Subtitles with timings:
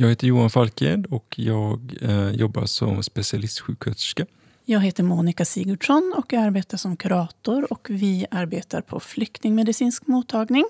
[0.00, 4.26] Jag heter Johan Falked och jag eh, jobbar som specialistsjuksköterska.
[4.64, 10.64] Jag heter Monica Sigurdsson och jag arbetar som kurator och vi arbetar på flyktingmedicinsk mottagning.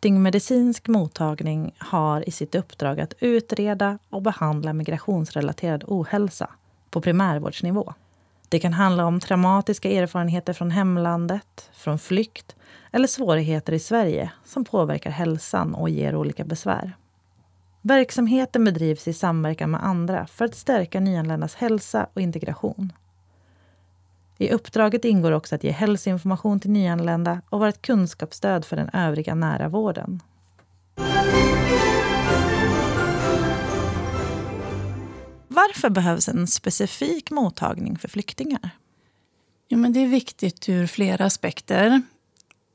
[0.00, 6.50] Flyktingmedicinsk mottagning har i sitt uppdrag att utreda och behandla migrationsrelaterad ohälsa
[6.90, 7.94] på primärvårdsnivå.
[8.48, 12.56] Det kan handla om traumatiska erfarenheter från hemlandet, från flykt
[12.92, 16.96] eller svårigheter i Sverige som påverkar hälsan och ger olika besvär.
[17.82, 22.92] Verksamheten bedrivs i samverkan med andra för att stärka nyanländas hälsa och integration.
[24.40, 28.88] I uppdraget ingår också att ge hälsoinformation till nyanlända och vara ett kunskapsstöd för den
[28.92, 30.20] övriga nära vården.
[35.48, 38.70] Varför behövs en specifik mottagning för flyktingar?
[39.68, 42.02] Jo, men det är viktigt ur flera aspekter.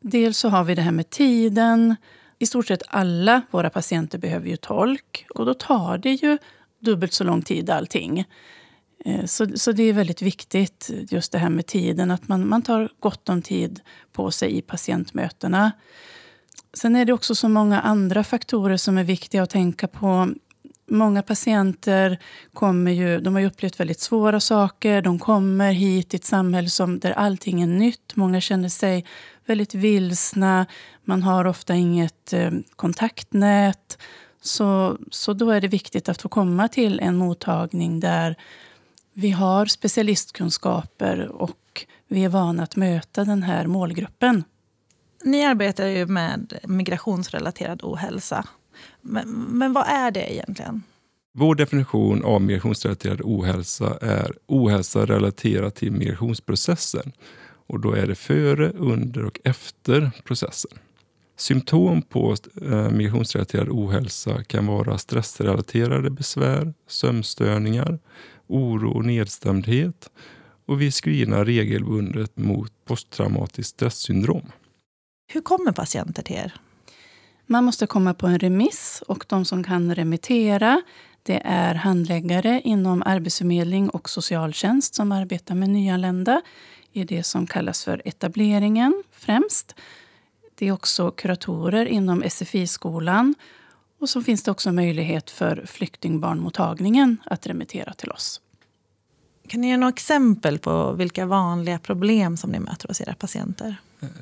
[0.02, 1.96] Dels så har vi det här med tiden.
[2.40, 6.38] I stort sett alla våra patienter behöver ju tolk och då tar det ju
[6.80, 8.26] dubbelt så lång tid allting.
[9.06, 12.62] Eh, så, så det är väldigt viktigt, just det här med tiden, att man, man
[12.62, 13.80] tar gott om tid
[14.12, 15.72] på sig i patientmötena.
[16.74, 20.30] Sen är det också så många andra faktorer som är viktiga att tänka på.
[20.88, 22.20] Många patienter
[22.54, 25.02] kommer ju, de har ju upplevt väldigt svåra saker.
[25.02, 28.16] De kommer hit till ett samhälle som, där allting är nytt.
[28.16, 29.06] Många känner sig
[29.46, 30.66] väldigt vilsna.
[31.04, 33.98] Man har ofta inget eh, kontaktnät.
[34.42, 38.36] Så, så då är det viktigt att få komma till en mottagning där
[39.18, 44.44] vi har specialistkunskaper och vi är vana att möta den här målgruppen.
[45.24, 48.48] Ni arbetar ju med migrationsrelaterad ohälsa.
[49.02, 50.84] Men, men vad är det egentligen?
[51.34, 57.12] Vår definition av migrationsrelaterad ohälsa är ohälsa relaterad till migrationsprocessen.
[57.68, 60.72] Och då är det före, under och efter processen.
[61.38, 68.00] Symptom på eh, migrationsrelaterad ohälsa kan vara stressrelaterade besvär, sömnstörningar,
[68.48, 70.10] oro och nedstämdhet
[70.66, 74.52] och vi screenar regelbundet mot posttraumatiskt stresssyndrom.
[75.28, 76.54] Hur kommer patienter till er?
[77.46, 80.82] Man måste komma på en remiss och de som kan remittera
[81.24, 86.42] det är handläggare inom arbetsförmedling och socialtjänst som arbetar med nyanlända
[86.92, 89.76] i det som kallas för etableringen främst.
[90.56, 93.36] Det är också kuratorer inom SFI-skolan
[94.00, 98.42] och så finns det också möjlighet för flyktingbarnmottagningen att remittera till oss.
[99.48, 103.76] Kan ni ge några exempel på vilka vanliga problem som ni möter hos era patienter?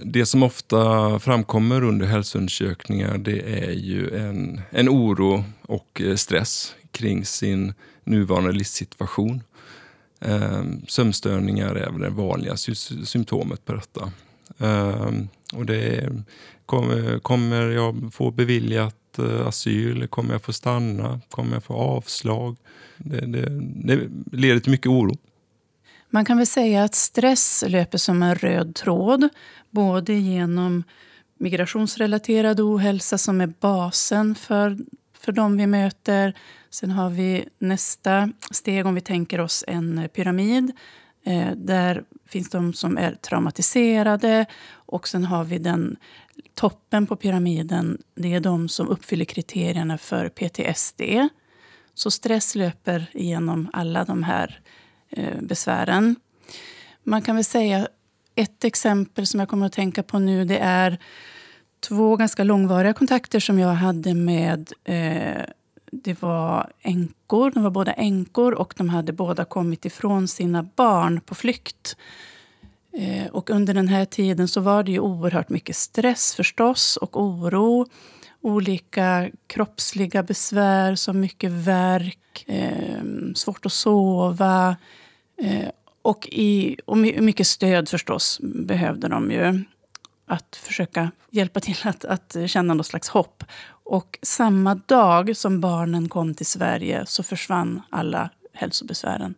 [0.04, 6.76] Det som ofta framkommer under hälsoundersökningar det är ju en, en oro och eh, stress
[6.92, 7.74] kring sin
[8.04, 9.44] nuvarande livssituation.
[10.20, 14.12] Ehm, sömnstörningar är väl det vanligaste symptomet på detta.
[14.58, 16.24] Ehm, och det är,
[16.66, 20.08] kommer, kommer jag få beviljat Eh, asyl?
[20.08, 21.22] Kommer jag få stanna?
[21.30, 22.58] Kommer jag få avslag?
[22.98, 23.50] Det, det,
[23.86, 25.18] det leder till mycket oro.
[26.10, 29.30] Man kan väl säga att stress löper som en röd tråd.
[29.70, 30.84] Både genom
[31.40, 34.78] migrationsrelaterad ohälsa som är basen för,
[35.20, 36.34] för de vi möter.
[36.70, 40.72] Sen har vi nästa steg om vi tänker oss en pyramid.
[41.26, 44.46] Eh, där finns de som är traumatiserade
[44.94, 45.98] och sen har vi den
[46.54, 51.02] toppen på pyramiden, det är de som uppfyller kriterierna för PTSD.
[51.94, 54.60] Så stress löper igenom alla de här
[55.10, 56.16] eh, besvären.
[57.04, 57.88] Man kan väl säga
[58.36, 60.98] ett exempel som jag kommer att tänka på nu, det är
[61.80, 65.44] två ganska långvariga kontakter som jag hade med eh,
[65.92, 67.52] det var änkor.
[67.52, 71.98] De var båda änkor och de hade båda kommit ifrån sina barn på flykt.
[72.98, 77.22] Eh, och under den här tiden så var det ju oerhört mycket stress förstås och
[77.22, 77.86] oro.
[78.42, 83.04] Olika kroppsliga besvär som mycket värk, eh,
[83.36, 84.76] svårt att sova.
[85.42, 85.70] Eh,
[86.02, 89.64] och, i, och mycket stöd förstås behövde de ju.
[90.26, 93.44] Att försöka hjälpa till att, att känna något slags hopp.
[93.86, 99.36] Och samma dag som barnen kom till Sverige så försvann alla hälsobesvären.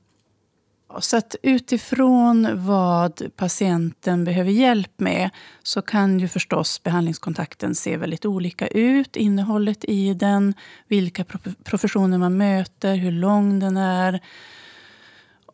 [0.99, 5.29] Så att utifrån vad patienten behöver hjälp med
[5.63, 9.15] så kan ju förstås behandlingskontakten se väldigt olika ut.
[9.15, 10.53] Innehållet i den,
[10.87, 11.25] vilka
[11.63, 14.21] professioner man möter, hur lång den är.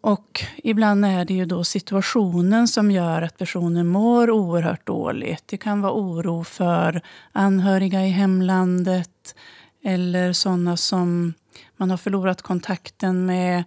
[0.01, 5.43] Och ibland är det ju då situationen som gör att personen mår oerhört dåligt.
[5.47, 7.01] Det kan vara oro för
[7.31, 9.35] anhöriga i hemlandet
[9.83, 11.33] eller sådana som
[11.77, 13.63] man har förlorat kontakten med.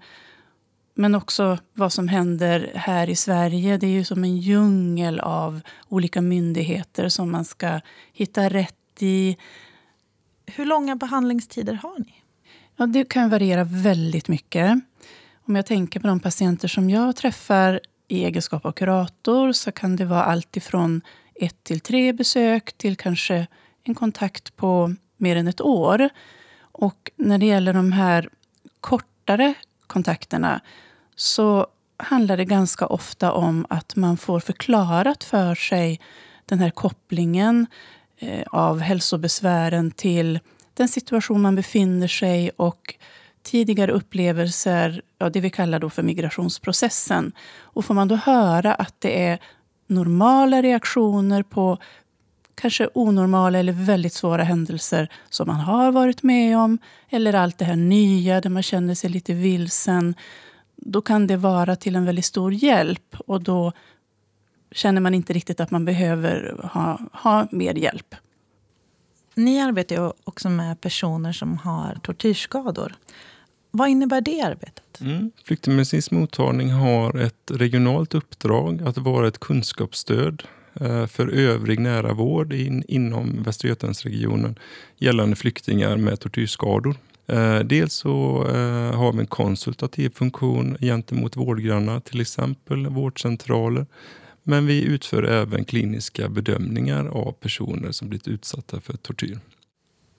[0.95, 3.77] Men också vad som händer här i Sverige.
[3.77, 7.81] Det är ju som en djungel av olika myndigheter som man ska
[8.13, 9.37] hitta rätt i.
[10.47, 12.15] Hur långa behandlingstider har ni?
[12.77, 14.81] Ja, det kan variera väldigt mycket.
[15.47, 19.97] Om jag tänker på de patienter som jag träffar i egenskap av kurator så kan
[19.97, 21.01] det vara allt ifrån
[21.35, 23.47] ett till tre besök till kanske
[23.83, 26.09] en kontakt på mer än ett år.
[26.61, 28.29] Och när det gäller de här
[28.81, 29.55] kortare
[29.87, 30.61] kontakterna
[31.17, 31.67] så
[31.97, 36.01] handlar det ganska ofta om att man får förklarat för sig
[36.47, 37.67] den här kopplingen
[38.19, 40.41] eh, av hälsobesvären till
[40.75, 42.95] den situation man befinner sig och
[43.43, 47.33] tidigare upplevelser, ja, det vi kallar då för migrationsprocessen.
[47.61, 49.39] Och får man då höra att det är
[49.87, 51.79] normala reaktioner på
[52.55, 56.79] kanske onormala eller väldigt svåra händelser som man har varit med om,
[57.09, 60.15] eller allt det här nya där man känner sig lite vilsen,
[60.77, 63.17] då kan det vara till en väldigt stor hjälp.
[63.27, 63.73] Och då
[64.73, 68.15] känner man inte riktigt att man behöver ha, ha mer hjälp.
[69.35, 72.95] Ni arbetar ju också med personer som har tortyrskador.
[73.71, 75.01] Vad innebär det arbetet?
[75.01, 75.31] Mm.
[75.45, 80.43] Flyktingmedicinsk mottagning har ett regionalt uppdrag att vara ett kunskapsstöd
[81.09, 84.59] för övrig nära vård in, inom Västra Götalandsregionen
[84.99, 86.97] gällande flyktingar med tortyrskador.
[87.27, 93.87] Eh, dels så eh, har vi en konsultativ funktion gentemot vårdgrannar, till exempel vårdcentraler.
[94.43, 99.39] Men vi utför även kliniska bedömningar av personer som blivit utsatta för tortyr.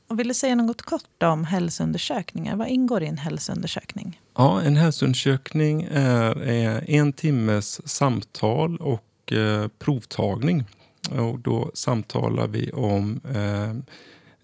[0.09, 2.55] Och vill du säga något kort om hälsoundersökningar?
[2.55, 4.21] Vad ingår i en hälsoundersökning?
[4.37, 10.63] Ja, en hälsoundersökning är, en timmes samtal och och eh, provtagning.
[11.11, 13.93] Och då samtalar vi om eh,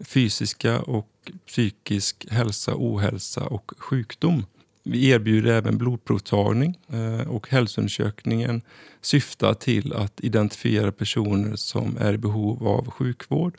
[0.06, 4.46] fysiska och psykisk hälsa, ohälsa och sjukdom.
[4.84, 8.62] Vi erbjuder även blodprovtagning eh, och hälsoundersökningen
[9.02, 13.58] syftar till att identifiera personer som är i behov av sjukvård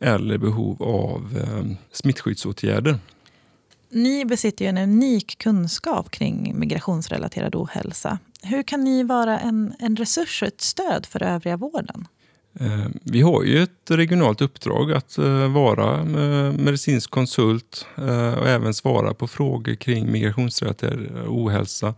[0.00, 1.46] eller behov av
[1.92, 2.98] smittskyddsåtgärder.
[3.94, 8.18] Ni besitter ju en unik kunskap kring migrationsrelaterad ohälsa.
[8.42, 12.08] Hur kan ni vara en, en resurs och ett stöd för övriga vården?
[12.60, 17.86] Eh, vi har ju ett regionalt uppdrag att eh, vara eh, medicinsk konsult
[18.40, 21.94] och även svara på frågor kring migrationsrelaterad ohälsa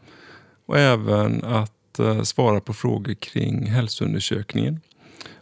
[0.66, 4.80] och även att svara på frågor kring hälsoundersökningen.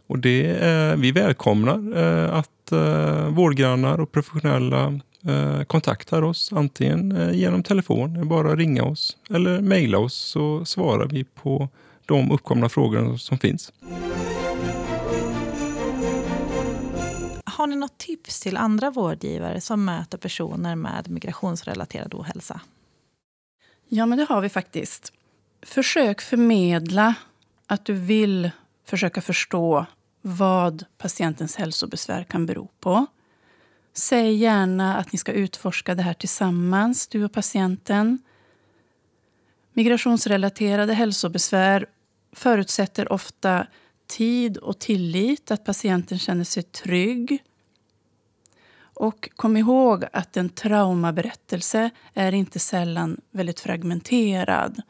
[0.06, 1.92] Och det, vi välkomnar
[2.30, 2.72] att
[3.28, 5.00] vårdgrannar och professionella
[5.66, 11.68] kontaktar oss antingen genom telefon, bara ringa oss eller mejla oss så svarar vi på
[12.06, 13.72] de uppkomna frågorna som finns.
[17.44, 22.60] Har ni något tips till andra vårdgivare som möter personer med migrationsrelaterad ohälsa?
[23.88, 25.12] Ja, men det har vi faktiskt.
[25.62, 27.14] Försök förmedla
[27.66, 28.50] att du vill
[28.84, 29.86] försöka förstå
[30.22, 33.06] vad patientens hälsobesvär kan bero på.
[33.94, 38.18] Säg gärna att ni ska utforska det här tillsammans, du och patienten.
[39.72, 41.86] Migrationsrelaterade hälsobesvär
[42.32, 43.66] förutsätter ofta
[44.06, 47.42] tid och tillit, att patienten känner sig trygg.
[48.94, 54.82] Och kom ihåg att en traumaberättelse är inte sällan väldigt fragmenterad.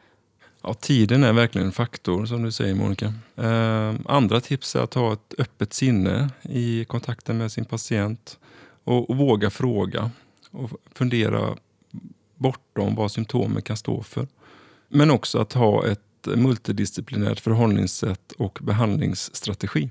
[0.61, 3.13] Ja, tiden är verkligen en faktor, som du säger Monica.
[3.35, 8.39] Eh, andra tips är att ha ett öppet sinne i kontakten med sin patient
[8.83, 10.11] och, och våga fråga
[10.51, 11.57] och fundera
[12.35, 14.27] bortom vad symptomen kan stå för.
[14.87, 15.99] Men också att ha ett
[16.35, 19.89] multidisciplinärt förhållningssätt och behandlingsstrategi.